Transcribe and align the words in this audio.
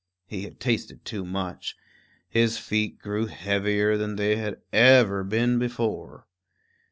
He 0.25 0.45
had 0.45 0.59
tasted 0.59 1.05
too 1.05 1.23
much; 1.23 1.77
his 2.27 2.57
feet 2.57 2.97
grew 2.97 3.27
heavier 3.27 3.97
than 3.97 4.15
they 4.15 4.35
had 4.37 4.59
ever 4.73 5.23
been 5.23 5.59
before. 5.59 6.25